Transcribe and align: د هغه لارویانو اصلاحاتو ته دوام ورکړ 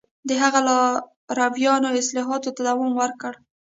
د 0.27 0.29
هغه 0.41 0.59
لارویانو 0.67 1.87
اصلاحاتو 2.01 2.49
ته 2.55 2.61
دوام 2.69 2.91
ورکړ 3.01 3.31